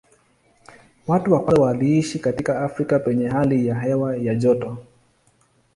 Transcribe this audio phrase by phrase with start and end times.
[1.07, 4.77] Watu wa kwanza waliishi katika Afrika penye hali ya hewa ya joto.